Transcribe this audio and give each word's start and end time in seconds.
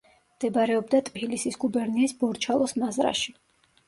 მდებარეობდა 0.35 1.01
ტფილისის 1.09 1.59
გუბერნიის 1.63 2.15
ბორჩალოს 2.23 2.73
მაზრაში. 2.85 3.35